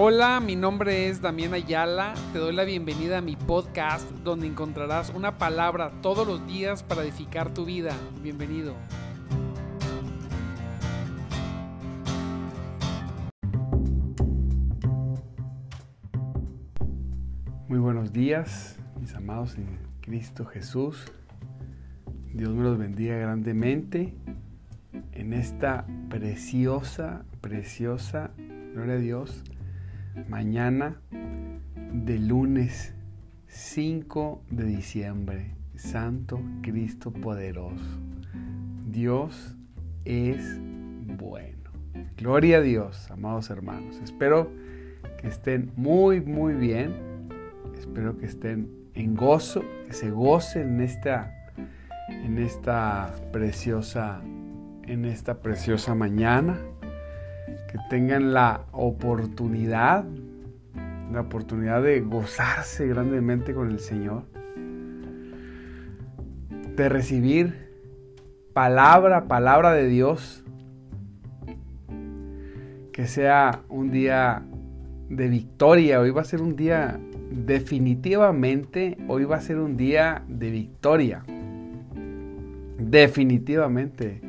[0.00, 2.14] Hola, mi nombre es Damián Ayala.
[2.32, 7.02] Te doy la bienvenida a mi podcast donde encontrarás una palabra todos los días para
[7.02, 7.96] edificar tu vida.
[8.22, 8.76] Bienvenido.
[17.66, 21.10] Muy buenos días, mis amados en Cristo Jesús.
[22.32, 24.14] Dios me los bendiga grandemente
[25.10, 28.30] en esta preciosa, preciosa,
[28.72, 29.42] gloria a Dios,
[30.28, 31.00] mañana
[31.92, 32.94] de lunes
[33.46, 35.54] 5 de diciembre.
[35.74, 38.00] Santo Cristo poderoso.
[38.86, 39.56] Dios
[40.04, 41.70] es bueno.
[42.16, 44.00] Gloria a Dios, amados hermanos.
[44.02, 44.50] Espero
[45.20, 46.92] que estén muy, muy bien.
[47.78, 51.32] Espero que estén en gozo, que se gocen en esta,
[52.08, 54.20] en esta preciosa,
[54.86, 56.58] en esta preciosa mañana
[57.68, 60.04] que tengan la oportunidad,
[61.12, 64.24] la oportunidad de gozarse grandemente con el Señor,
[66.76, 67.68] de recibir
[68.54, 70.44] palabra, palabra de Dios,
[72.92, 74.42] que sea un día
[75.08, 76.98] de victoria, hoy va a ser un día
[77.30, 81.22] definitivamente, hoy va a ser un día de victoria,
[82.78, 84.22] definitivamente,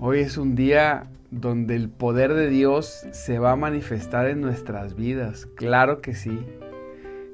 [0.00, 1.08] hoy es un día
[1.40, 5.46] donde el poder de Dios se va a manifestar en nuestras vidas.
[5.56, 6.38] Claro que sí.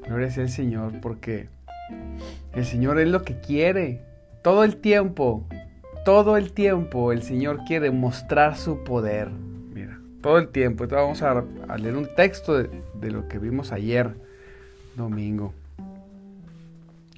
[0.06, 1.48] Gloria sea el Señor, porque
[2.54, 4.00] el Señor es lo que quiere.
[4.42, 5.46] Todo el tiempo,
[6.04, 9.30] todo el tiempo el Señor quiere mostrar su poder.
[9.30, 10.84] Mira, todo el tiempo.
[10.84, 14.14] Entonces vamos a, leer un texto de, lo que vimos ayer,
[14.96, 15.52] domingo.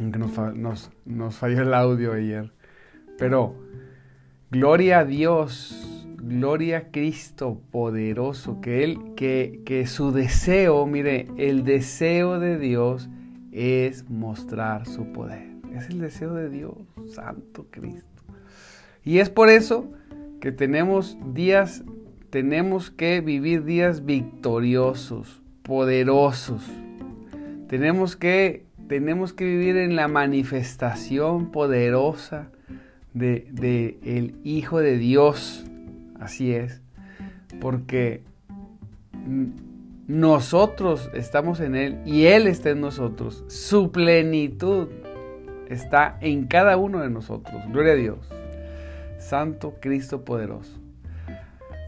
[0.00, 2.50] Aunque nos, nos falló el audio ayer.
[3.18, 3.54] Pero,
[4.50, 5.91] gloria a Dios
[6.24, 13.08] Gloria a Cristo poderoso, que Él, que, que su deseo, mire, el deseo de Dios
[13.50, 15.48] es mostrar su poder.
[15.74, 16.74] Es el deseo de Dios,
[17.12, 18.22] Santo Cristo.
[19.04, 19.90] Y es por eso
[20.40, 21.82] que tenemos días,
[22.30, 26.62] tenemos que vivir días victoriosos, poderosos.
[27.66, 32.52] Tenemos que, tenemos que vivir en la manifestación poderosa
[33.12, 35.64] de, de el Hijo de Dios
[36.22, 36.80] Así es,
[37.60, 38.22] porque
[40.06, 43.44] nosotros estamos en Él y Él está en nosotros.
[43.48, 44.88] Su plenitud
[45.68, 47.60] está en cada uno de nosotros.
[47.72, 48.18] Gloria a Dios.
[49.18, 50.78] Santo Cristo poderoso.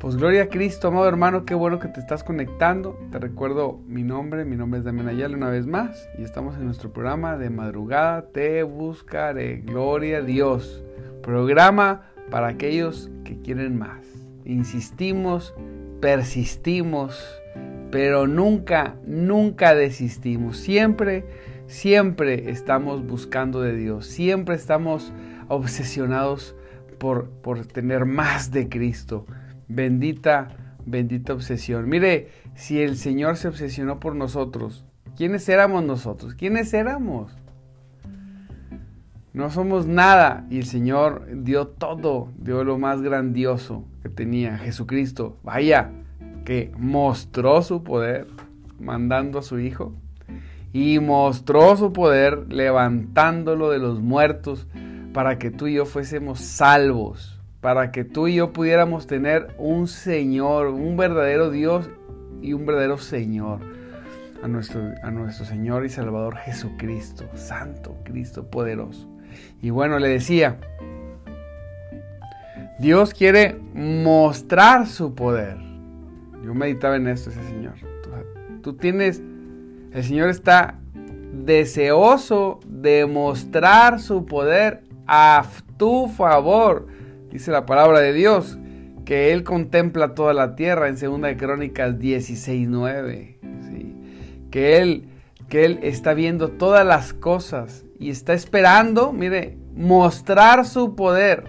[0.00, 2.99] Pues gloria a Cristo, amado hermano, qué bueno que te estás conectando.
[3.12, 6.65] Te recuerdo mi nombre, mi nombre es Damián Ayala una vez más y estamos en
[6.65, 8.27] nuestro programa de madrugada.
[8.27, 10.83] Te buscaré, gloria a Dios.
[11.23, 14.14] Programa para aquellos que quieren más
[14.44, 15.55] insistimos,
[16.00, 17.43] persistimos,
[17.91, 20.56] pero nunca, nunca desistimos.
[20.56, 21.25] Siempre,
[21.66, 24.06] siempre estamos buscando de Dios.
[24.06, 25.12] Siempre estamos
[25.49, 26.56] obsesionados
[26.99, 29.27] por, por tener más de Cristo.
[29.69, 31.88] Bendita, bendita obsesión.
[31.88, 34.84] Mire, si el Señor se obsesionó por nosotros,
[35.16, 36.34] ¿quiénes éramos nosotros?
[36.34, 37.37] ¿Quiénes éramos?
[39.34, 45.39] No somos nada y el Señor dio todo, dio lo más grandioso que tenía Jesucristo.
[45.43, 45.91] Vaya,
[46.45, 48.28] que mostró su poder
[48.78, 49.93] mandando a su Hijo
[50.73, 54.69] y mostró su poder levantándolo de los muertos
[55.12, 59.89] para que tú y yo fuésemos salvos, para que tú y yo pudiéramos tener un
[59.89, 61.91] Señor, un verdadero Dios
[62.41, 63.59] y un verdadero Señor.
[64.44, 69.14] A nuestro, a nuestro Señor y Salvador Jesucristo, Santo Cristo poderoso.
[69.62, 70.59] Y bueno, le decía,
[72.78, 75.56] Dios quiere mostrar su poder.
[76.45, 77.75] Yo meditaba en esto, ese Señor.
[78.62, 79.23] Tú, tienes,
[79.93, 80.78] el Señor está
[81.33, 85.44] deseoso de mostrar su poder a
[85.77, 86.89] tu favor.
[87.31, 88.59] Dice la palabra de Dios,
[89.05, 93.38] que Él contempla toda la tierra en 2 de Crónicas 16.9.
[94.50, 95.09] Que, él,
[95.49, 101.44] que Él está viendo todas las cosas y está esperando, mire, mostrar su poder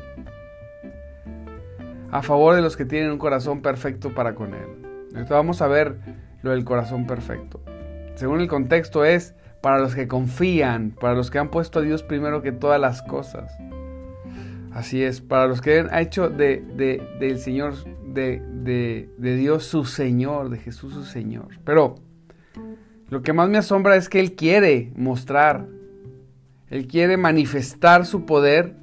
[2.11, 4.67] a favor de los que tienen un corazón perfecto para con Él.
[5.09, 5.97] Entonces vamos a ver
[6.41, 7.61] lo del corazón perfecto.
[8.15, 12.03] Según el contexto es para los que confían, para los que han puesto a Dios
[12.03, 13.51] primero que todas las cosas.
[14.71, 16.61] Así es, para los que han hecho de,
[17.19, 17.73] del Señor,
[18.13, 18.41] de,
[19.17, 21.47] de Dios su Señor, de Jesús su Señor.
[21.63, 21.95] Pero
[23.09, 25.67] lo que más me asombra es que Él quiere mostrar
[26.75, 28.75] él quiere manifestar su poder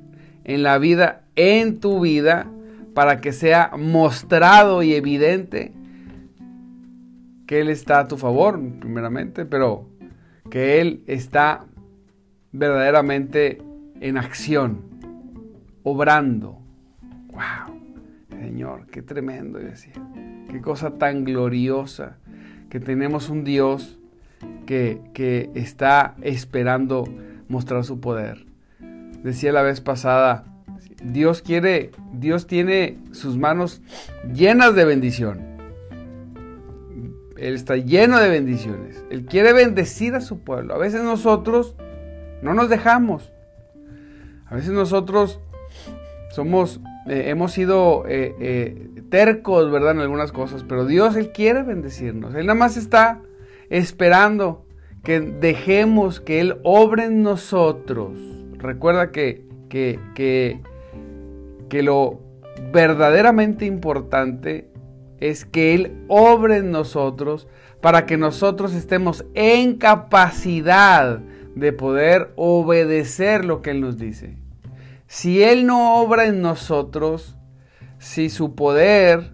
[0.44, 2.50] en la vida, en tu vida,
[2.94, 5.72] para que sea mostrado y evidente
[7.46, 9.90] que Él está a tu favor, primeramente, pero
[10.50, 11.66] que Él está
[12.50, 13.60] verdaderamente
[14.00, 14.80] en acción,
[15.82, 16.62] obrando.
[17.30, 17.78] ¡Wow!
[18.40, 19.92] Señor, qué tremendo, yo decía.
[20.50, 22.16] Qué cosa tan gloriosa
[22.70, 23.98] que tenemos un Dios
[24.64, 27.04] que, que está esperando
[27.52, 28.46] mostrar su poder.
[29.22, 30.44] Decía la vez pasada,
[31.04, 33.82] Dios quiere, Dios tiene sus manos
[34.34, 35.52] llenas de bendición.
[37.36, 39.04] Él está lleno de bendiciones.
[39.10, 40.74] Él quiere bendecir a su pueblo.
[40.74, 41.76] A veces nosotros
[42.40, 43.32] no nos dejamos.
[44.46, 45.40] A veces nosotros
[46.30, 49.92] somos, eh, hemos sido eh, eh, tercos, ¿verdad?
[49.92, 50.64] En algunas cosas.
[50.64, 52.34] Pero Dios, Él quiere bendecirnos.
[52.34, 53.20] Él nada más está
[53.70, 54.64] esperando
[55.02, 58.18] que dejemos que Él obre en nosotros.
[58.58, 60.60] Recuerda que, que, que
[61.72, 62.20] que lo
[62.70, 64.70] verdaderamente importante
[65.20, 67.48] es que Él obre en nosotros
[67.80, 71.20] para que nosotros estemos en capacidad
[71.54, 74.36] de poder obedecer lo que Él nos dice.
[75.06, 77.38] Si Él no obra en nosotros,
[77.98, 79.32] si su poder,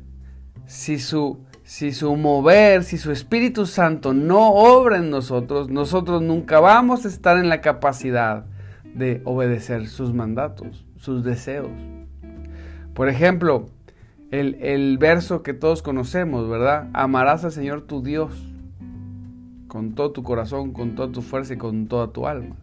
[0.64, 6.60] si su, si su mover, si su Espíritu Santo no obra en nosotros, nosotros nunca
[6.60, 8.46] vamos a estar en la capacidad
[8.94, 11.68] de obedecer sus mandatos, sus deseos.
[12.94, 13.66] Por ejemplo,
[14.30, 16.88] el, verso que todos conocemos, ¿verdad?
[16.94, 18.32] Amarás al Señor tu Dios
[19.66, 22.56] con todo tu corazón, con toda tu fuerza y con toda tu alma.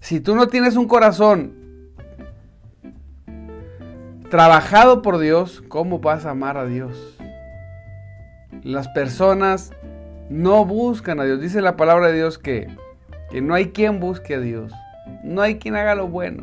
[0.00, 1.52] Si tú no tienes un corazón
[4.30, 7.15] trabajado por Dios, ¿cómo vas a amar a Dios?
[8.66, 9.70] Las personas
[10.28, 11.40] no buscan a Dios.
[11.40, 12.66] Dice la palabra de Dios que,
[13.30, 14.72] que no hay quien busque a Dios.
[15.22, 16.42] No hay quien haga lo bueno.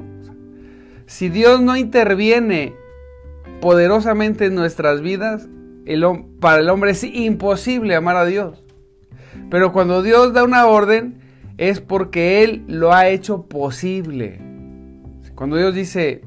[1.06, 2.75] Si Dios no interviene
[3.60, 5.50] poderosamente en nuestras vidas,
[5.86, 6.06] el,
[6.40, 8.64] para el hombre es imposible amar a Dios.
[9.50, 11.20] Pero cuando Dios da una orden,
[11.58, 14.40] es porque Él lo ha hecho posible.
[15.36, 16.22] Cuando Dios dice,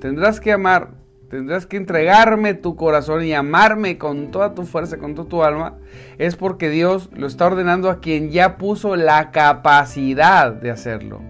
[0.00, 0.99] tendrás que amar,
[1.30, 5.78] tendrás que entregarme tu corazón y amarme con toda tu fuerza, con toda tu alma,
[6.18, 11.22] es porque Dios lo está ordenando a quien ya puso la capacidad de hacerlo,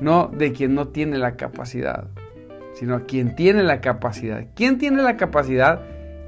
[0.00, 2.08] no de quien no tiene la capacidad
[2.76, 4.44] sino a quien tiene la capacidad.
[4.54, 5.80] ¿Quién tiene la capacidad?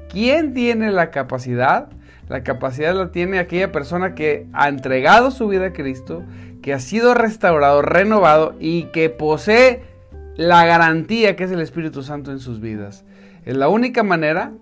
[0.09, 1.89] ¿Quién tiene la capacidad?
[2.27, 6.23] La capacidad la tiene aquella persona que ha entregado su vida a Cristo,
[6.63, 9.83] que ha sido restaurado, renovado y que posee
[10.39, 13.03] la garantía que es el Espíritu Santo en sus vidas.
[13.43, 14.53] Es la única manera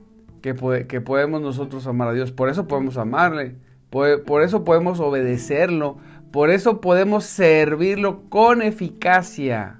[0.41, 2.31] que, podemos nosotros amar a Dios.
[2.31, 3.57] Por eso podemos amarle,
[3.91, 6.00] por eso podemos obedecerlo,
[6.31, 9.79] por eso podemos servirlo con eficacia.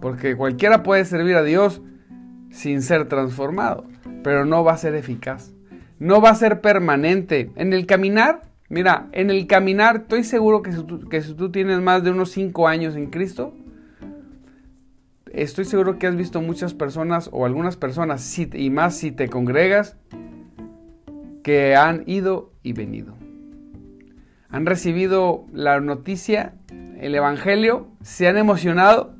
[0.00, 1.82] Porque cualquiera puede servir a Dios
[2.48, 3.84] sin ser transformado,
[4.22, 5.52] pero no va a ser eficaz.
[5.98, 7.50] No va a ser permanente.
[7.56, 11.50] En el caminar, mira, en el caminar estoy seguro que si tú, que si tú
[11.50, 13.52] tienes más de unos 5 años en Cristo,
[15.34, 19.96] estoy seguro que has visto muchas personas o algunas personas, y más si te congregas,
[21.42, 23.14] que han ido y venido.
[24.48, 26.54] Han recibido la noticia,
[26.98, 29.14] el Evangelio, se han emocionado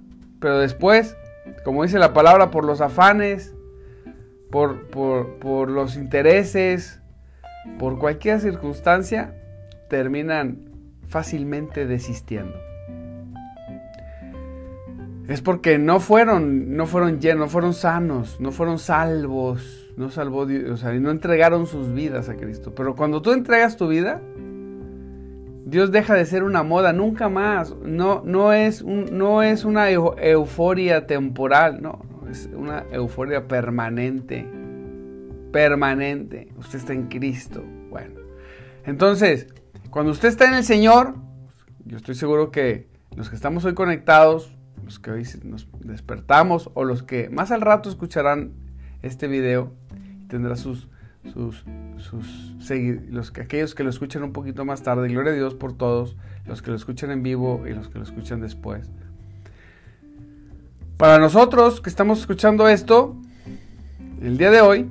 [0.45, 1.17] pero después,
[1.65, 3.55] como dice la palabra, por los afanes,
[4.51, 7.01] por, por, los intereses,
[7.79, 9.35] por cualquier circunstancia,
[9.89, 10.69] terminan
[11.09, 12.59] fácilmente desistiendo.
[15.29, 20.45] Es porque no fueron, no fueron llenos, no fueron sanos, no fueron salvos, no salvó
[20.45, 22.75] Dios, o sea, no entregaron sus vidas a Cristo.
[22.75, 24.21] Pero cuando tú entregas tu vida,
[25.65, 27.75] Dios deja de ser una moda, nunca más.
[27.83, 34.47] No, no, es, no es una euforia temporal, no, es una euforia permanente.
[35.53, 36.49] Permanente.
[36.59, 37.65] Usted está en Cristo.
[37.89, 38.21] Bueno,
[38.85, 39.47] entonces,
[39.89, 41.15] cuando usted está en el Señor,
[41.87, 44.55] yo estoy seguro que los que estamos hoy conectados,
[44.85, 48.53] los que hoy nos despertamos o los que más al rato escucharán
[49.03, 49.73] este video,
[50.29, 50.89] tendrá sus
[51.33, 51.65] sus,
[51.99, 52.61] sus
[53.11, 55.09] los, aquellos que lo escuchan un poquito más tarde.
[55.09, 58.05] Gloria a Dios por todos, los que lo escuchan en vivo y los que lo
[58.05, 58.91] escuchan después.
[60.97, 63.17] Para nosotros que estamos escuchando esto,
[64.21, 64.89] el día de hoy,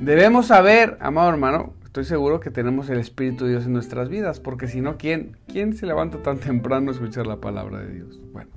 [0.00, 4.40] debemos saber, amado hermano, estoy seguro que tenemos el Espíritu de Dios en nuestras vidas,
[4.40, 8.18] porque si no, ¿quién, ¿quién se levanta tan temprano a escuchar la palabra de Dios?
[8.32, 8.48] Bueno,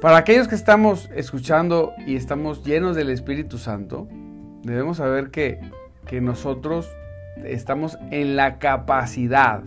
[0.00, 4.06] para aquellos que estamos escuchando y estamos llenos del Espíritu Santo,
[4.62, 5.58] debemos saber que,
[6.20, 6.88] nosotros
[7.44, 9.64] estamos en la capacidad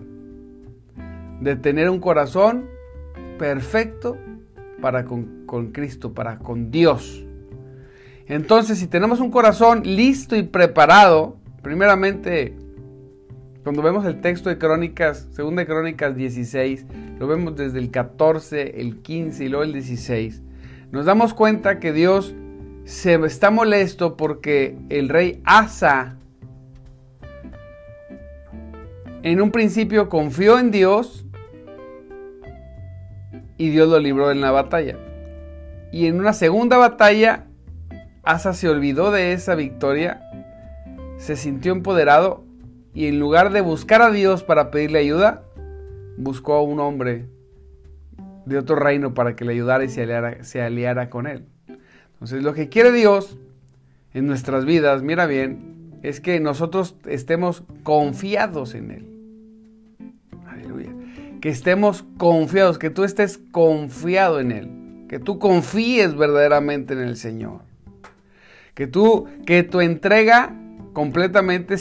[1.41, 2.69] de tener un corazón
[3.38, 4.17] perfecto
[4.81, 7.25] para con, con, Cristo, para con Dios.
[8.27, 12.53] Entonces, si tenemos un corazón listo y preparado Primeramente,
[13.63, 16.86] cuando vemos el texto de Crónicas, segunda de Crónicas 16,
[17.17, 20.43] lo vemos desde el 14, el 15 y luego el 16,
[20.91, 22.36] nos damos cuenta que Dios
[22.84, 26.17] se está molesto porque el rey Asa
[29.24, 31.25] en un principio confió en Dios
[33.57, 35.00] y Dios lo libró en la batalla.
[35.91, 37.48] Y en una segunda batalla,
[38.22, 40.22] Asa se olvidó de esa victoria,
[41.17, 42.43] se sintió empoderado
[42.93, 45.43] y en lugar de buscar a Dios para pedirle ayuda,
[46.17, 47.25] buscó a un hombre
[48.45, 51.45] de otro reino para que le ayudara y se aliara, se con él.
[52.13, 53.38] Entonces lo que quiere Dios
[54.13, 59.05] en nuestras vidas, mira bien, es que nosotros estemos confiados en Él.
[60.48, 60.91] Aleluya.
[61.41, 65.05] Que estemos confiados, que tú estés confiado en Él.
[65.10, 67.62] Que tú confíes verdaderamente en el Señor.
[68.74, 70.55] Que tú, que tu entrega
[70.95, 71.77] completamente eh,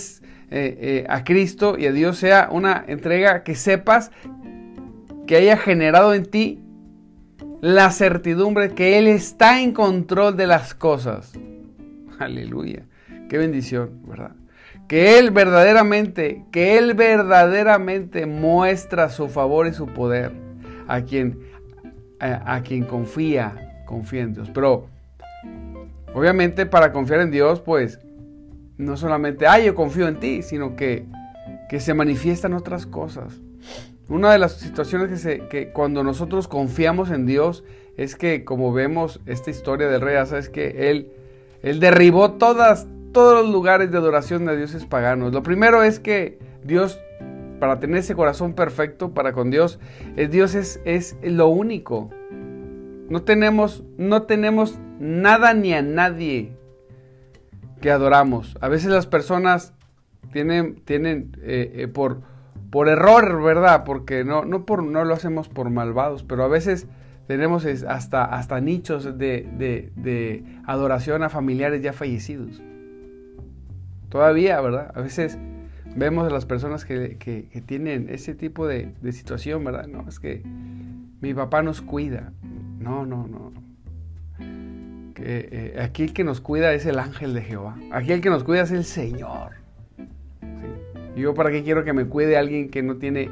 [0.51, 4.11] eh, a Cristo y a Dios sea una entrega que sepas
[5.27, 6.61] que haya generado en ti
[7.63, 11.33] la certidumbre que Él está en control de las cosas.
[12.19, 12.85] Aleluya.
[13.31, 14.33] Qué bendición, ¿verdad?
[14.87, 20.33] Que Él verdaderamente, que Él verdaderamente muestra su favor y su poder
[20.89, 21.39] a quien,
[22.21, 24.51] a, a quien confía, confía en Dios.
[24.53, 24.89] Pero,
[26.13, 27.99] obviamente, para confiar en Dios, pues,
[28.79, 31.07] no solamente, ay, yo confío en ti, sino que,
[31.69, 33.41] que se manifiestan otras cosas.
[34.09, 37.65] Una de las situaciones que, se, que cuando nosotros confiamos en Dios
[37.97, 41.09] es que, como vemos esta historia del rey Asa, es que él,
[41.63, 45.33] él derribó todas, todos los lugares de adoración de dioses paganos.
[45.33, 47.01] Lo primero es que Dios,
[47.61, 49.79] para tener ese corazón perfecto para con Dios,
[50.17, 52.11] es, Dios es, es lo único.
[53.09, 56.53] No tenemos, no tenemos nada ni a nadie
[57.85, 58.57] que adoramos.
[58.63, 59.75] A veces las personas
[60.33, 62.23] tienen, tienen eh, eh, por,
[62.71, 63.85] por error, ¿verdad?
[63.85, 66.87] Porque no, no, por, no lo hacemos por malvados, pero a veces
[67.27, 72.63] tenemos hasta, hasta nichos de, de, adoración a familiares ya fallecidos.
[74.09, 74.91] Todavía, ¿verdad?
[74.95, 75.39] A veces
[75.95, 79.89] vemos a las personas que, que, tienen ese tipo de, de, situación, ¿verdad?
[79.89, 80.43] No, es que
[81.21, 82.33] mi papá nos cuida.
[82.79, 83.53] No, no, no.
[85.27, 87.77] Eh, aquí el que nos cuida es el ángel de Jehová.
[87.93, 89.53] Aquí el que nos cuida es el Señor.
[89.97, 91.21] ¿Sí?
[91.21, 93.31] yo para qué quiero que me cuide alguien que no tiene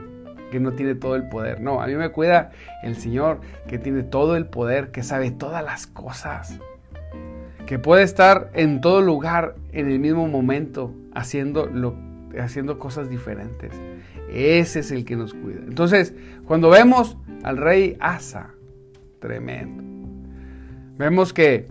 [0.52, 1.61] que no tiene todo el poder.
[1.61, 5.64] No, a mí me cuida el Señor que tiene todo el poder, que sabe todas
[5.64, 6.58] las cosas,
[7.66, 11.96] que puede estar en todo lugar en el mismo momento haciendo lo,
[12.38, 13.72] haciendo cosas diferentes.
[14.30, 15.61] Ese es el que nos cuida.
[15.66, 16.14] Entonces,
[16.46, 18.50] cuando vemos al rey Asa,
[19.20, 19.82] tremendo.
[20.99, 21.66] Vemos que,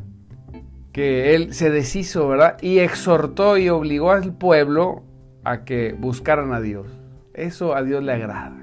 [0.91, 2.57] que él se deshizo, ¿verdad?
[2.61, 5.03] Y exhortó y obligó al pueblo
[5.43, 6.87] a que buscaran a Dios.
[7.33, 8.57] Eso a Dios le agrada.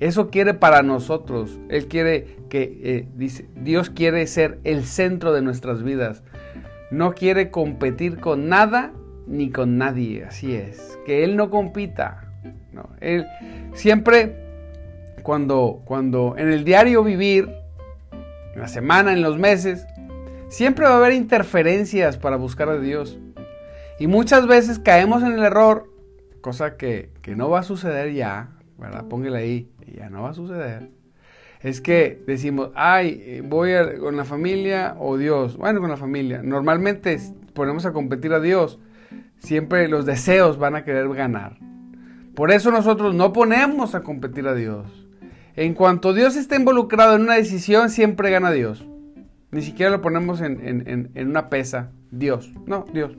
[0.00, 1.58] Eso quiere para nosotros.
[1.68, 6.22] Él quiere que, eh, dice, Dios quiere ser el centro de nuestras vidas.
[6.90, 8.92] No quiere competir con nada
[9.26, 10.24] ni con nadie.
[10.24, 10.98] Así es.
[11.04, 12.24] Que Él no compita.
[12.72, 13.26] No, él
[13.74, 14.36] siempre
[15.22, 17.48] cuando, cuando en el diario vivir
[18.54, 19.86] en la semana, en los meses,
[20.48, 23.18] siempre va a haber interferencias para buscar a Dios.
[23.98, 25.90] Y muchas veces caemos en el error,
[26.40, 29.06] cosa que, no va a suceder ya, ¿verdad?
[29.06, 30.90] Póngale ahí, ya no va a suceder.
[31.60, 35.56] Es que decimos, ay, voy con la familia o Dios.
[35.56, 36.40] Bueno, con la familia.
[36.42, 37.18] Normalmente
[37.52, 38.78] ponemos a competir a Dios.
[39.40, 41.58] Siempre los deseos van a querer ganar.
[42.36, 45.08] Por eso nosotros no ponemos a competir a Dios.
[45.56, 48.86] En cuanto Dios está involucrado en una decisión, siempre gana Dios.
[49.50, 51.90] Ni siquiera lo ponemos en, una pesa.
[52.10, 52.52] Dios.
[52.66, 53.16] No, Dios.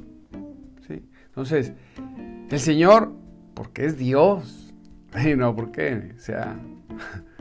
[0.87, 1.03] ¿Sí?
[1.27, 1.73] Entonces,
[2.49, 3.13] el Señor,
[3.53, 4.65] porque es Dios.
[5.25, 6.59] Y no porque sea,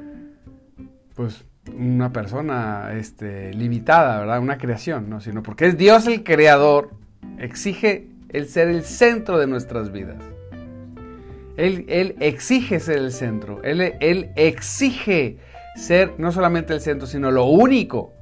[1.14, 1.45] pues,
[1.76, 4.40] una persona este, limitada, ¿verdad?
[4.40, 6.92] Una creación, no, sino porque es Dios el creador,
[7.38, 10.16] exige el ser el centro de nuestras vidas.
[11.59, 13.62] Él, exige ser el centro.
[13.64, 15.38] Él, él exige
[15.76, 18.14] ser no solamente el centro, sino lo único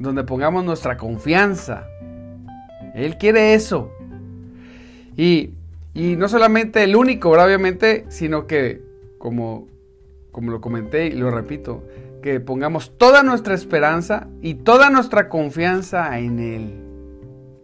[0.00, 1.86] donde pongamos nuestra confianza.
[2.94, 3.92] Él quiere eso.
[5.16, 5.50] Y,
[5.94, 8.80] no solamente el único, obviamente, sino que,
[9.18, 9.68] como,
[10.32, 11.84] como lo comenté y lo repito,
[12.22, 16.74] que pongamos toda nuestra esperanza y toda nuestra confianza en Él.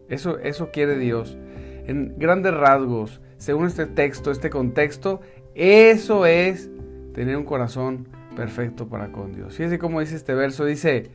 [0.08, 1.38] Eso, eso quiere Dios.
[1.86, 5.22] En grandes rasgos, según este texto, este contexto,
[5.54, 6.68] eso es
[7.14, 9.54] tener un corazón perfecto para con Dios.
[9.54, 11.10] Fíjense cómo dice este verso, dice,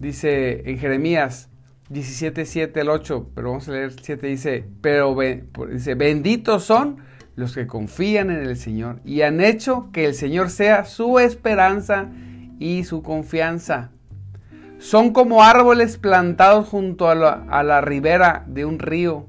[0.00, 1.48] dice en Jeremías
[1.90, 5.16] 17, 7 al 8, pero vamos a leer 7, dice, pero
[5.70, 6.98] dice, benditos son
[7.36, 12.08] los que confían en el Señor y han hecho que el Señor sea su esperanza
[12.58, 13.90] y su confianza.
[14.78, 19.26] Son como árboles plantados junto a la, a la ribera de un río,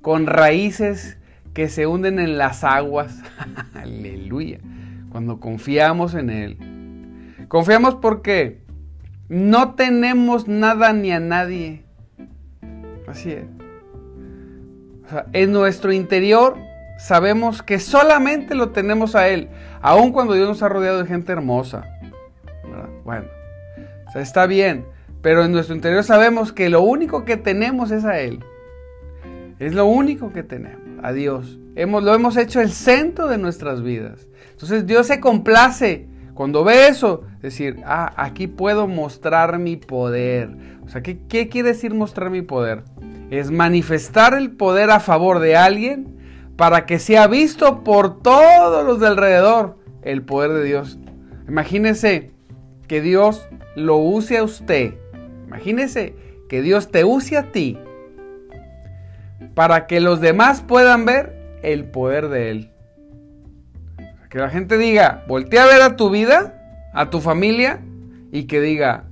[0.00, 1.18] con raíces
[1.52, 3.18] que se hunden en las aguas.
[3.74, 4.60] Aleluya.
[5.10, 6.56] Cuando confiamos en Él.
[7.48, 8.65] Confiamos porque
[9.28, 11.84] no tenemos nada ni a nadie.
[13.06, 13.44] Así es.
[15.32, 16.56] en nuestro interior
[16.98, 19.48] sabemos que solamente lo tenemos a Él,
[19.80, 21.84] aun cuando Dios nos ha rodeado de gente hermosa.
[23.04, 23.26] Bueno,
[24.14, 24.84] está bien,
[25.22, 28.40] pero en nuestro interior sabemos que lo único que tenemos es a Él.
[29.58, 31.58] Es lo único que tenemos, a Dios.
[31.76, 34.26] Hemos, lo hemos hecho el centro de nuestras vidas.
[34.50, 40.50] Entonces Dios se complace cuando ve eso, decir, ah, aquí puedo mostrar mi poder.
[40.84, 42.84] O sea, ¿qué, ¿qué quiere decir mostrar mi poder?
[43.30, 46.14] Es manifestar el poder a favor de alguien
[46.56, 50.98] para que sea visto por todos los de alrededor el poder de Dios.
[51.48, 52.32] Imagínese
[52.86, 54.92] que Dios lo use a usted.
[55.46, 56.14] Imagínese
[56.50, 57.78] que Dios te use a ti
[59.54, 62.70] para que los demás puedan ver el poder de Él.
[64.36, 66.62] Que la gente diga, voltea a ver a tu vida,
[66.92, 67.80] a tu familia,
[68.30, 69.04] y que diga,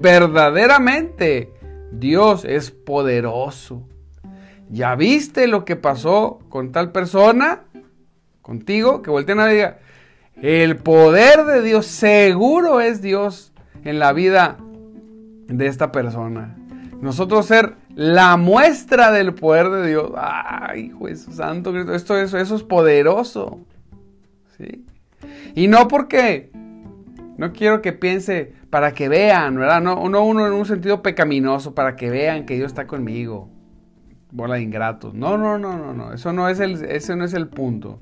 [0.00, 1.52] verdaderamente
[1.92, 3.88] Dios es poderoso.
[4.68, 7.62] ¿Ya viste lo que pasó con tal persona?
[8.42, 9.78] Contigo, que volteen a diga,
[10.42, 13.52] el poder de Dios seguro es Dios
[13.84, 14.56] en la vida
[15.46, 16.56] de esta persona.
[17.00, 20.10] Nosotros ser la muestra del poder de Dios.
[20.16, 23.60] Ay, Jesús Santo, esto eso, eso es poderoso.
[25.54, 26.50] Y no porque
[27.38, 29.80] no quiero que piense para que vean, ¿verdad?
[29.80, 33.50] No, no uno en un sentido pecaminoso, para que vean que Dios está conmigo
[34.34, 35.14] bola de ingratos.
[35.14, 36.12] No, no, no, no, no.
[36.12, 38.00] Eso no es el, ese no es el punto.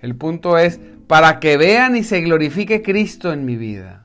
[0.00, 4.04] El punto es para que vean y se glorifique Cristo en mi vida.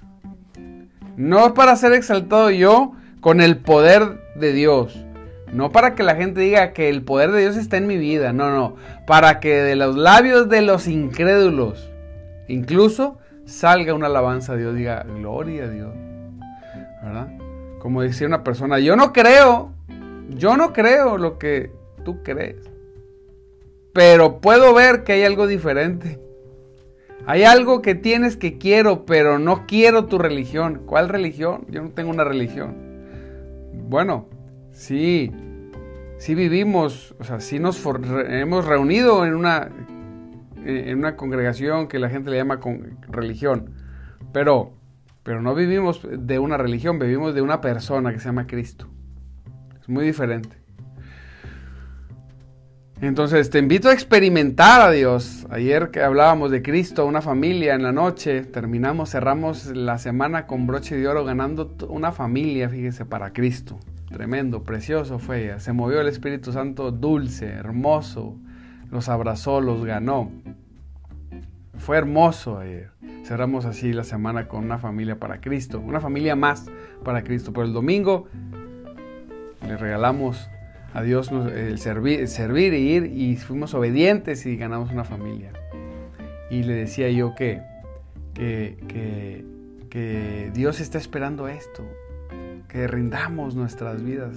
[1.18, 5.05] No para ser exaltado yo con el poder de Dios.
[5.56, 8.34] No para que la gente diga que el poder de Dios está en mi vida.
[8.34, 8.76] No, no.
[9.08, 11.90] Para que de los labios de los incrédulos
[12.48, 14.76] incluso salga una alabanza a Dios.
[14.76, 15.94] Diga, gloria a Dios.
[17.04, 17.30] ¿Verdad?
[17.80, 19.76] Como decía una persona, yo no creo
[20.30, 21.72] yo no creo lo que
[22.04, 22.58] tú crees,
[23.94, 26.20] pero puedo ver que hay algo diferente.
[27.28, 30.84] Hay algo que tienes que quiero, pero no quiero tu religión.
[30.86, 31.66] ¿Cuál religión?
[31.70, 32.76] Yo no tengo una religión.
[33.88, 34.28] Bueno,
[34.72, 35.32] sí,
[36.18, 39.70] sí vivimos, o sea, sí nos hemos reunido en una,
[40.66, 43.72] en una congregación que la gente le llama con religión,
[44.32, 44.74] pero,
[45.24, 48.90] pero no vivimos de una religión, vivimos de una persona que se llama Cristo
[49.88, 50.58] muy diferente.
[53.02, 55.46] Entonces te invito a experimentar a Dios.
[55.50, 60.66] Ayer que hablábamos de Cristo, una familia en la noche, terminamos, cerramos la semana con
[60.66, 63.80] broche de oro ganando una familia, fíjese, para Cristo.
[64.12, 65.60] Tremendo, precioso fue.
[65.60, 68.38] Se movió el Espíritu Santo dulce, hermoso.
[68.92, 70.32] Los abrazó, los ganó.
[71.78, 72.92] Fue hermoso ayer.
[73.26, 76.68] Cerramos así la semana con una familia para Cristo, una familia más
[77.04, 77.52] para Cristo.
[77.52, 78.28] Pero el domingo
[79.68, 80.50] le regalamos
[80.96, 85.52] a Dios el servir, e ir y fuimos obedientes y ganamos una familia.
[86.50, 87.62] Y le decía yo que,
[88.34, 89.44] que,
[90.54, 91.86] Dios está esperando esto,
[92.68, 94.36] que rindamos nuestras vidas,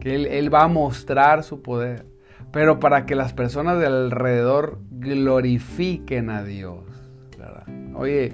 [0.00, 2.06] que él, va a mostrar su poder,
[2.52, 6.84] pero para que las personas de alrededor glorifiquen a Dios.
[7.94, 8.32] Oye,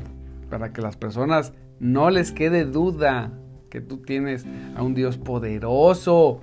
[0.51, 3.33] para que las personas no les quede duda
[3.71, 4.45] que tú tienes
[4.77, 6.41] a un Dios poderoso,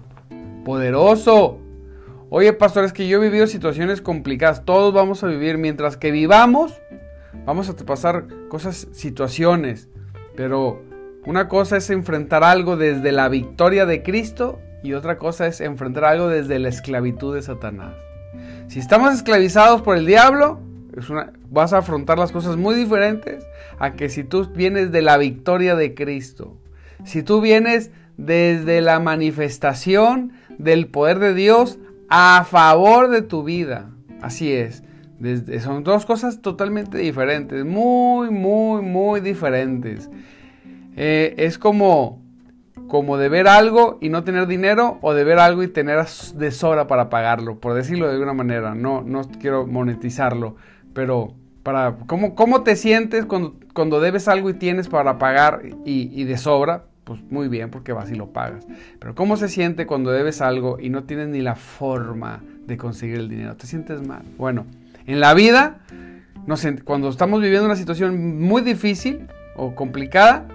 [0.65, 1.59] poderoso.
[2.29, 6.11] Oye, pastor, es que yo he vivido situaciones complicadas, todos vamos a vivir, mientras que
[6.11, 6.81] vivamos,
[7.45, 9.87] vamos a pasar cosas, situaciones,
[10.35, 10.81] pero
[11.25, 16.05] una cosa es enfrentar algo desde la victoria de Cristo y otra cosa es enfrentar
[16.05, 17.93] algo desde la esclavitud de Satanás.
[18.67, 20.59] Si estamos esclavizados por el diablo,
[21.49, 23.45] vas a afrontar las cosas muy diferentes
[23.79, 26.57] a que si tú vienes de la victoria de Cristo.
[27.03, 31.79] Si tú vienes desde la manifestación del poder de Dios
[32.09, 33.89] a favor de tu vida.
[34.21, 34.83] Así es.
[35.61, 37.65] son dos cosas totalmente diferentes.
[37.65, 40.09] Muy, muy, muy diferentes.
[40.95, 42.21] Eh, es como,
[42.87, 46.51] como de ver algo y no tener dinero o de ver algo y tener de
[46.51, 47.59] sobra para pagarlo.
[47.59, 48.75] Por decirlo de alguna manera.
[48.75, 50.55] No, no quiero monetizarlo.
[50.93, 56.23] Pero para, ¿cómo, cómo te sientes cuando, cuando debes algo y tienes para pagar y,
[56.23, 56.85] de sobra?
[57.03, 58.65] pues muy bien porque vas y lo pagas.
[58.99, 63.17] Pero ¿cómo se siente cuando debes algo y no tienes ni la forma de conseguir
[63.17, 63.57] el dinero?
[63.57, 64.21] ¿Te sientes mal?
[64.37, 64.65] Bueno,
[65.07, 65.79] en la vida,
[66.85, 70.45] cuando estamos viviendo una situación muy difícil o complicada,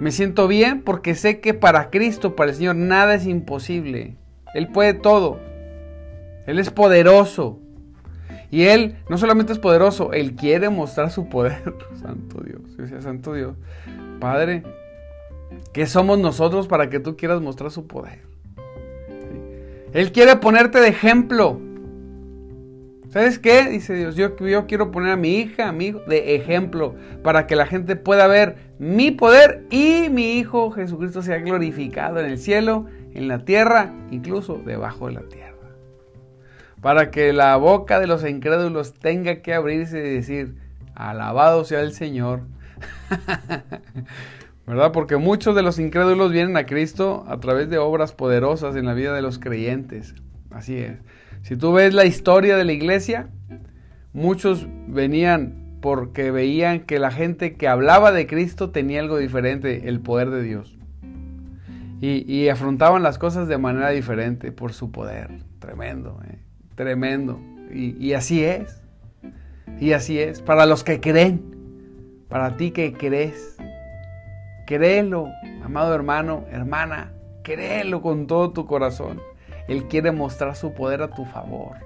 [0.00, 4.16] me siento bien porque sé que para Cristo, para el Señor, nada es imposible.
[4.54, 5.38] Él puede todo.
[6.46, 7.60] Él es poderoso.
[8.50, 11.74] Y Él no solamente es poderoso, Él quiere mostrar su poder.
[12.00, 13.56] Santo Dios, yo Santo Dios.
[14.20, 14.62] Padre,
[15.72, 18.20] ¿qué somos nosotros para que tú quieras mostrar su poder?
[19.92, 21.60] Él quiere ponerte de ejemplo.
[23.14, 23.68] ¿Sabes qué?
[23.68, 24.34] Dice Dios, yo,
[24.66, 28.26] quiero poner a mi hija, a mi hijo, de ejemplo, para que la gente pueda
[28.26, 33.92] ver mi poder y mi Hijo Jesucristo sea glorificado en el cielo, en la tierra,
[34.10, 35.54] incluso debajo de la tierra.
[36.80, 40.56] Para que la boca de los incrédulos tenga que abrirse y decir,
[40.96, 42.40] alabado sea el Señor.
[44.66, 44.90] ¿Verdad?
[44.90, 48.94] Porque muchos de los incrédulos vienen a Cristo a través de obras poderosas en la
[48.94, 50.16] vida de los creyentes.
[50.50, 50.98] Así es.
[51.44, 53.28] Si tú ves la historia de la iglesia,
[54.14, 60.00] muchos venían porque veían que la gente que hablaba de Cristo tenía algo diferente, el
[60.00, 60.78] poder de Dios.
[62.00, 65.42] Y, afrontaban las cosas de manera diferente por su poder.
[65.58, 66.38] Tremendo, ¿eh?
[66.76, 67.38] tremendo.
[67.70, 68.80] Y, y así es.
[69.78, 70.40] Y así es.
[70.40, 71.42] Para los que creen,
[72.28, 73.58] para ti que crees,
[74.66, 75.28] créelo,
[75.62, 79.20] amado hermano, hermana, créelo con todo tu corazón.
[79.68, 81.76] Él quiere mostrar su poder a tu favor.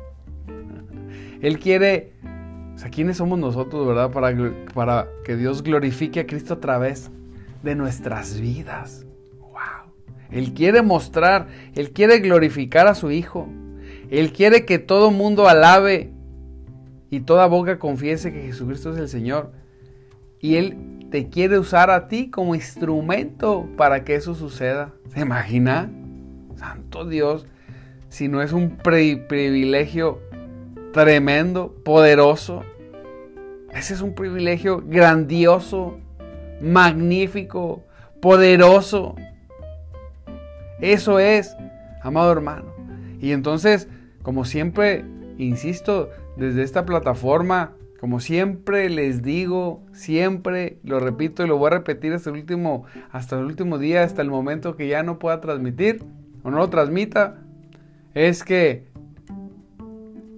[1.41, 2.13] Él quiere...
[2.75, 4.11] O sea, ¿quiénes somos nosotros, verdad?
[4.13, 4.33] Para,
[4.73, 7.11] para que Dios glorifique a Cristo a través
[7.63, 9.05] de nuestras vidas.
[9.41, 9.93] ¡Wow!
[10.31, 13.49] Él quiere mostrar, Él quiere glorificar a su Hijo.
[14.11, 16.13] Él quiere que todo mundo alabe
[17.11, 19.53] y toda boca confiese que Jesucristo es el Señor.
[20.41, 24.93] Y Él te quiere usar a ti como instrumento para que eso suceda.
[25.13, 25.91] ¿Se imagina?
[26.57, 27.47] Santo Dios
[28.09, 30.21] si no es un privilegio
[30.93, 32.65] tremendo, poderoso.
[33.73, 35.99] Ese es un privilegio grandioso,
[36.61, 37.85] magnífico,
[38.21, 39.15] poderoso.
[40.81, 41.57] Eso es,
[42.03, 42.73] amado hermano.
[43.21, 43.89] Y entonces,
[44.23, 45.05] como siempre,
[45.37, 51.71] insisto, desde esta plataforma, como siempre les digo, siempre lo repito y lo voy a
[51.71, 55.41] repetir hasta el último, hasta el último día, hasta el momento que ya no pueda
[55.41, 56.05] transmitir
[56.45, 57.43] o no lo transmita,
[58.15, 58.89] es que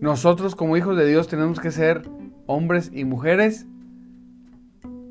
[0.01, 2.03] nosotros como hijos de Dios tenemos que ser
[2.47, 3.67] hombres y mujeres,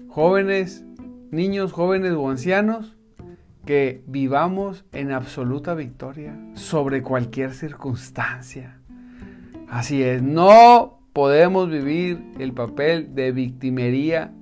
[0.07, 0.83] jóvenes,
[1.31, 2.97] niños, jóvenes o ancianos,
[3.65, 8.79] que vivamos en absoluta victoria sobre cualquier circunstancia.
[9.69, 14.33] Así es, no podemos vivir el papel de victimería.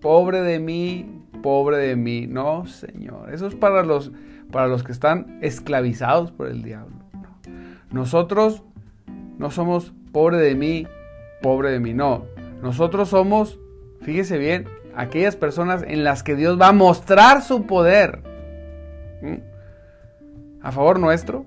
[0.00, 2.26] Pobre de mí, pobre de mí.
[2.26, 3.32] No, Señor.
[3.32, 4.12] Eso es para los,
[4.50, 6.97] para los que están esclavizados por el diablo.
[7.90, 8.62] Nosotros
[9.38, 10.86] no somos pobre de mí,
[11.42, 12.26] pobre de mí, no.
[12.62, 13.58] Nosotros somos,
[14.02, 18.22] fíjese bien, aquellas personas en las que Dios va a mostrar su poder
[20.60, 21.46] a favor nuestro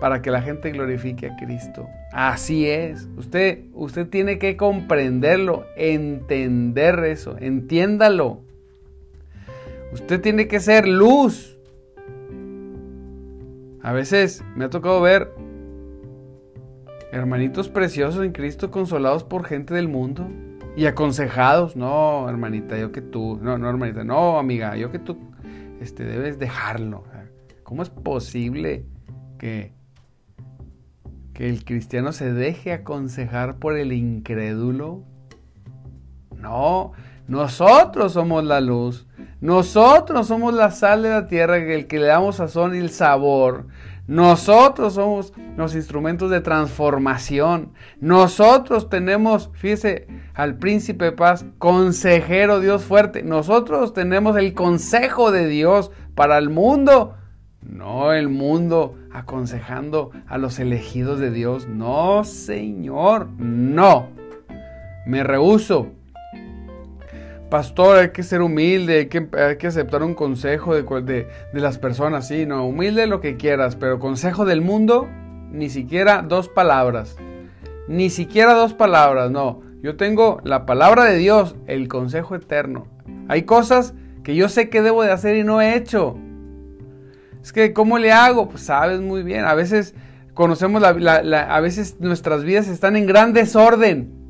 [0.00, 1.86] para que la gente glorifique a Cristo.
[2.12, 3.08] Así es.
[3.16, 8.40] Usted, usted tiene que comprenderlo, entender eso, entiéndalo.
[9.92, 11.58] Usted tiene que ser luz.
[13.82, 15.32] A veces me ha tocado ver
[17.12, 20.28] hermanitos preciosos en Cristo consolados por gente del mundo
[20.76, 25.18] y aconsejados, no, hermanita, yo que tú, no, no, hermanita, no, amiga, yo que tú,
[25.80, 27.04] este, debes dejarlo.
[27.62, 28.84] ¿Cómo es posible
[29.38, 29.72] que,
[31.32, 35.02] que el cristiano se deje aconsejar por el incrédulo?
[36.36, 36.92] No,
[37.26, 39.08] nosotros somos la luz,
[39.40, 43.66] nosotros somos la sal de la tierra, el que le damos sazón y el sabor.
[44.06, 47.72] Nosotros somos los instrumentos de transformación.
[48.00, 53.22] Nosotros tenemos, fíjese, al príncipe paz, consejero Dios fuerte.
[53.22, 57.16] Nosotros tenemos el consejo de Dios para el mundo.
[57.62, 61.66] No el mundo aconsejando a los elegidos de Dios.
[61.66, 64.08] No, Señor, no.
[65.04, 65.88] Me rehuso
[67.48, 71.60] pastor, hay que ser humilde, hay que, hay que aceptar un consejo de, de, de,
[71.60, 75.08] las personas, sí, no, humilde lo que quieras, pero consejo del mundo,
[75.52, 77.16] ni siquiera dos palabras,
[77.88, 82.88] ni siquiera dos palabras, no, yo tengo la palabra de Dios, el consejo eterno.
[83.28, 86.16] Hay cosas que yo sé que debo de hacer y no he hecho.
[87.40, 88.48] Es que, ¿cómo le hago?
[88.48, 89.94] Pues sabes muy bien, a veces
[90.34, 94.25] conocemos la, a veces nuestras vidas están en gran desorden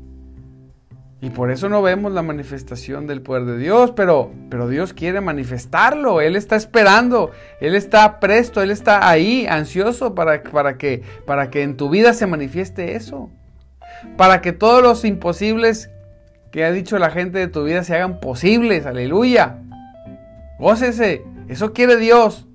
[1.19, 5.19] Y por eso no vemos la manifestación del poder de Dios, pero, pero Dios quiere
[5.19, 11.49] manifestarlo, Él está esperando, Él está presto, Él está ahí, ansioso para, para, que, para
[11.49, 13.31] que en tu vida se manifieste eso.
[14.15, 15.89] Para que todos los imposibles
[16.51, 19.57] que ha dicho la gente de tu vida se hagan posibles, aleluya.
[20.59, 22.47] Gócese, eso quiere Dios.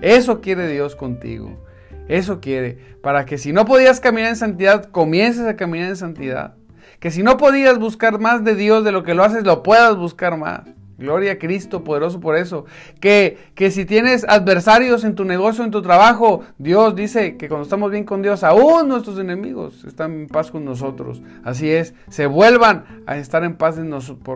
[0.00, 1.64] Eso quiere Dios contigo.
[2.08, 2.78] Eso quiere.
[3.02, 6.57] Para que si no podías caminar en santidad, comiences a caminar en santidad.
[7.00, 9.96] Que si no podías buscar más de Dios de lo que lo haces, lo puedas
[9.96, 10.62] buscar más.
[10.98, 12.64] Gloria a Cristo, poderoso por eso.
[13.00, 17.62] Que, que si tienes adversarios en tu negocio, en tu trabajo, Dios dice que cuando
[17.62, 21.22] estamos bien con Dios, aún nuestros enemigos están en paz con nosotros.
[21.44, 23.76] Así es, se vuelvan a estar en paz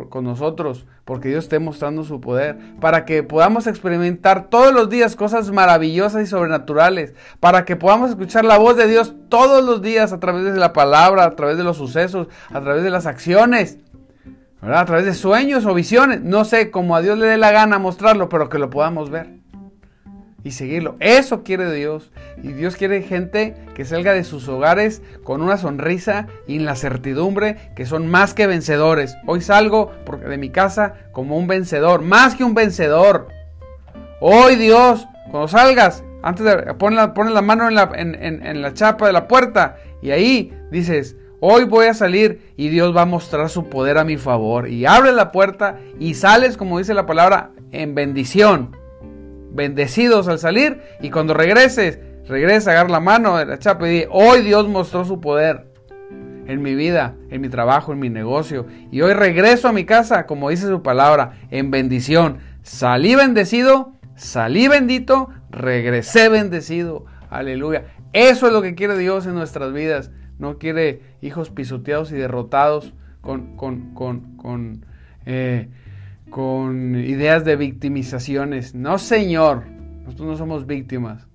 [0.08, 5.16] con nosotros, porque Dios esté mostrando su poder, para que podamos experimentar todos los días
[5.16, 10.12] cosas maravillosas y sobrenaturales, para que podamos escuchar la voz de Dios todos los días
[10.12, 13.78] a través de la palabra, a través de los sucesos, a través de las acciones.
[14.62, 16.22] A través de sueños o visiones.
[16.22, 19.42] No sé, como a Dios le dé la gana mostrarlo, pero que lo podamos ver
[20.44, 20.96] y seguirlo.
[21.00, 22.10] Eso quiere Dios.
[22.42, 26.76] Y Dios quiere gente que salga de sus hogares con una sonrisa y en la
[26.76, 29.16] certidumbre que son más que vencedores.
[29.26, 29.92] Hoy salgo
[30.28, 33.28] de mi casa como un vencedor, más que un vencedor.
[34.20, 39.12] Hoy Dios, cuando salgas, antes de poner la, mano en la, en la chapa de
[39.12, 43.68] la puerta y ahí dices, Hoy voy a salir y Dios va a mostrar su
[43.68, 44.68] poder a mi favor.
[44.68, 48.76] Y abre la puerta y sales, como dice la palabra, en bendición.
[49.50, 50.80] Bendecidos al salir.
[51.00, 55.04] Y cuando regreses, regresa, agarra la mano de la chapa y dice, hoy Dios mostró
[55.04, 55.66] su poder
[56.46, 58.66] en mi vida, en mi trabajo, en mi negocio.
[58.92, 62.38] Y hoy regreso a mi casa, como dice su palabra, en bendición.
[62.62, 67.04] Salí bendecido, salí bendito, regresé bendecido.
[67.30, 67.86] Aleluya.
[68.12, 72.92] Eso es lo que quiere Dios en nuestras vidas no quiere hijos pisoteados y derrotados
[73.20, 73.54] con,
[73.94, 74.84] con,
[75.24, 75.68] eh,
[76.30, 78.74] con, ideas de victimizaciones.
[78.74, 79.68] No, Señor,
[80.04, 81.28] nosotros no somos víctimas.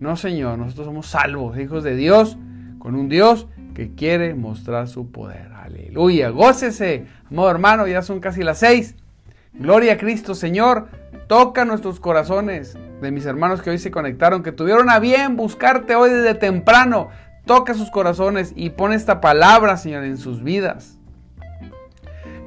[0.00, 2.36] No, Señor, nosotros somos salvos, hijos de Dios,
[2.80, 5.52] con un Dios que quiere mostrar su poder.
[5.52, 8.96] Aleluya, gócese, amado hermano, ya son casi las seis.
[9.52, 10.88] Gloria a Cristo, Señor,
[11.28, 15.94] toca nuestros corazones de mis hermanos que hoy se conectaron, que tuvieron a bien buscarte
[15.94, 17.10] hoy desde temprano.
[17.44, 20.98] Toca sus corazones y pone esta palabra, Señor, en sus vidas.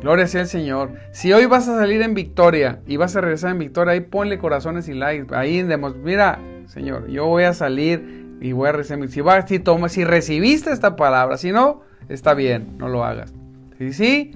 [0.02, 0.94] Gloria sea el Señor.
[1.12, 4.38] Si hoy vas a salir en victoria y vas a regresar en victoria, ahí ponle
[4.38, 5.36] corazones y likes.
[5.36, 9.10] Ahí demos, mira, Señor, yo voy a salir y voy a recibir.
[9.10, 13.34] Si, si, toma, si recibiste esta palabra, si no, está bien, no lo hagas.
[13.78, 14.32] Si sí,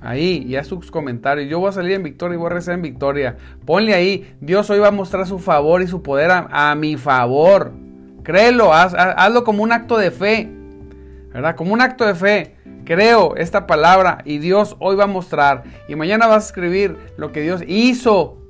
[0.00, 1.48] ahí y haz sus comentarios.
[1.48, 3.36] Yo voy a salir en victoria y voy a regresar en victoria.
[3.64, 7.85] Ponle ahí, Dios hoy va a mostrar su favor y su poder a mi favor.
[8.26, 10.50] Créelo, hazlo como un acto de fe,
[11.32, 11.54] ¿verdad?
[11.54, 12.56] Como un acto de fe.
[12.84, 15.62] Creo esta palabra y Dios hoy va a mostrar.
[15.86, 18.42] Y mañana vas a escribir lo que Dios hizo.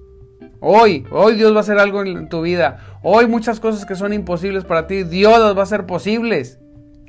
[0.61, 2.79] Hoy, hoy Dios va a hacer algo en tu vida.
[3.03, 6.59] Hoy muchas cosas que son imposibles para ti, Dios las va a hacer posibles.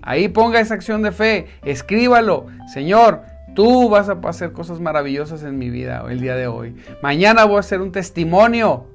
[0.01, 2.47] Ahí ponga esa acción de fe, escríbalo.
[2.73, 3.21] Señor,
[3.55, 6.75] tú vas a hacer cosas maravillosas en mi vida el día de hoy.
[7.01, 8.87] Mañana voy a hacer un testimonio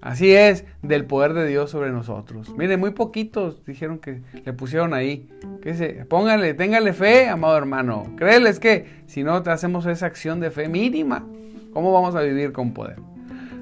[0.00, 2.54] Así es, del poder de Dios sobre nosotros.
[2.56, 5.28] Mire, muy poquitos dijeron que le pusieron ahí.
[5.60, 8.14] Que se, póngale, téngale fe, amado hermano.
[8.16, 11.26] Créeles que si no te hacemos esa acción de fe mínima,
[11.74, 12.96] ¿cómo vamos a vivir con poder?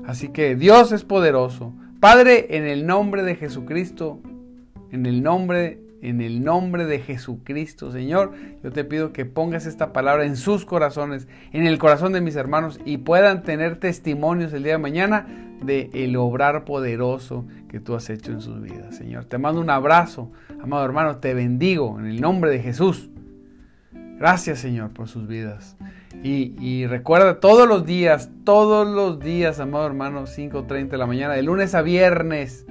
[0.07, 1.74] Así que Dios es poderoso.
[1.98, 4.20] Padre, en el nombre de Jesucristo,
[4.92, 8.33] en el nombre en el nombre de Jesucristo, Señor,
[8.63, 12.37] yo te pido que pongas esta palabra en sus corazones, en el corazón de mis
[12.37, 15.27] hermanos y puedan tener testimonios el día de mañana
[15.63, 19.25] de el obrar poderoso que tú has hecho en sus vidas, Señor.
[19.25, 20.31] Te mando un abrazo,
[20.63, 23.11] amado hermano, te bendigo en el nombre de Jesús.
[24.19, 25.77] Gracias, Señor, por sus vidas.
[26.23, 31.35] Y, y, recuerda todos los días, todos los días, amado hermano, 5.30 de la mañana,
[31.35, 32.67] de lunes a viernes,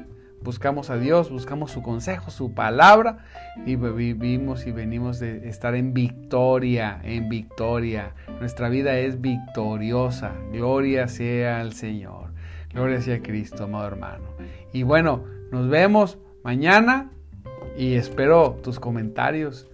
[0.47, 3.17] buscamos a Dios, buscamos su consejo, su palabra
[3.65, 8.13] y vivimos y venimos de estar en victoria, en victoria.
[8.39, 10.31] Nuestra vida es victoriosa.
[10.53, 12.31] Gloria sea al Señor.
[12.73, 14.23] Gloria sea a Cristo, amado hermano.
[14.71, 17.11] Y bueno, nos vemos mañana
[17.77, 19.67] y espero tus comentarios,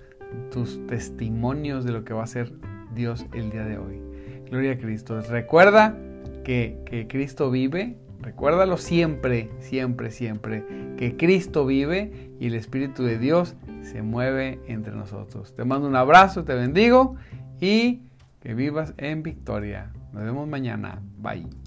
[0.52, 2.52] tus testimonios de lo que va a hacer
[2.96, 4.02] Dios el día de hoy.
[4.50, 5.22] Gloria a Cristo.
[5.22, 5.96] Recuerda
[6.44, 10.66] que, que Cristo vive Recuérdalo siempre, siempre, siempre,
[10.98, 15.54] que Cristo vive y el Espíritu de Dios se mueve entre nosotros.
[15.56, 17.18] Te mando un abrazo, te bendigo
[17.60, 18.02] y
[18.40, 19.92] que vivas en victoria.
[20.14, 21.02] Nos vemos mañana.
[21.18, 21.63] Bye.